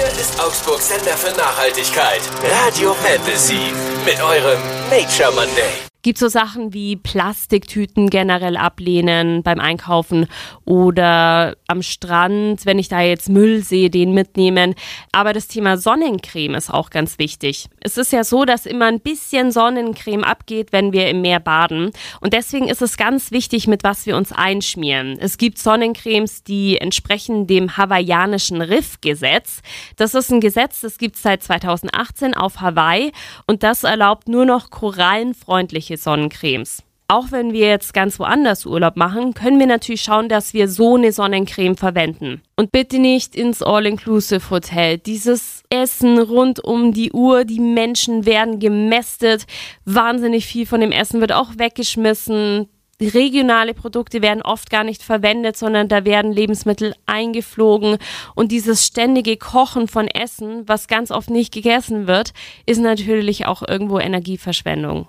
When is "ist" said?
0.18-0.40, 16.54-16.72, 17.96-18.12, 22.68-22.82, 30.14-30.30, 62.66-62.80